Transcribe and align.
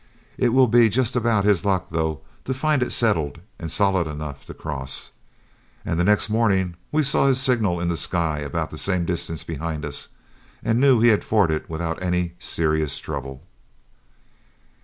It 0.35 0.49
will 0.49 0.67
be 0.67 0.89
just 0.89 1.15
about 1.15 1.45
his 1.45 1.63
luck, 1.63 1.89
though, 1.91 2.21
to 2.45 2.55
find 2.55 2.81
it 2.81 2.91
settled 2.91 3.39
and 3.59 3.71
solid 3.71 4.07
enough 4.07 4.47
to 4.47 4.53
cross." 4.55 5.11
And 5.85 5.99
the 5.99 6.03
next 6.03 6.27
morning 6.27 6.75
we 6.91 7.03
saw 7.03 7.27
his 7.27 7.39
signal 7.39 7.79
in 7.79 7.87
the 7.87 7.95
sky 7.95 8.39
about 8.39 8.71
the 8.71 8.79
same 8.79 9.05
distance 9.05 9.43
behind 9.43 9.85
us, 9.85 10.07
and 10.63 10.79
knew 10.79 11.01
he 11.01 11.09
had 11.09 11.23
forded 11.23 11.69
without 11.69 12.01
any 12.01 12.33
serious 12.39 12.97
trouble. 12.97 13.43